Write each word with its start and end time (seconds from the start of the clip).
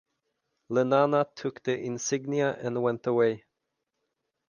Lenana 0.71 1.27
took 1.35 1.61
the 1.61 1.77
insignia 1.79 2.57
and 2.59 2.81
went 2.81 3.05
away. 3.05 3.45